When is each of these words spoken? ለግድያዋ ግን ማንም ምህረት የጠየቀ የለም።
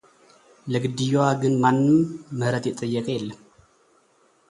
ለግድያዋ 0.71 1.25
ግን 1.41 1.53
ማንም 1.63 1.99
ምህረት 2.37 2.65
የጠየቀ 2.69 3.07
የለም። 3.13 3.39